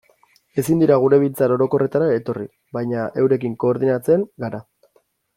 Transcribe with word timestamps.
Ezin 0.59 0.79
dira 0.83 0.95
gure 1.03 1.17
biltzar 1.23 1.51
orokorretara 1.55 2.07
etorri, 2.13 2.45
baina 2.77 3.03
eurekin 3.25 3.53
koordinatzen 3.65 4.25
gara. 4.45 4.63